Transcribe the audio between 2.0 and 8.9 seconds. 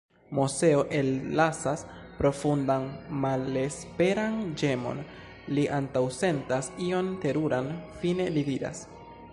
profundan malesperan ĝemon; li antaŭsentas ion teruran, fine li diras: